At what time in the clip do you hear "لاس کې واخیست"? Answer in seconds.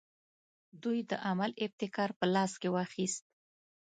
2.33-3.23